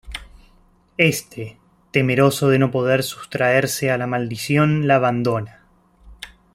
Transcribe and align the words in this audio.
Éste, 0.97 1.59
temeroso 1.91 2.49
de 2.49 2.57
no 2.57 2.71
poder 2.71 3.03
sustraerse 3.03 3.91
a 3.91 3.99
la 3.99 4.07
maldición 4.07 4.87
la 4.87 4.95
abandona. 4.95 5.67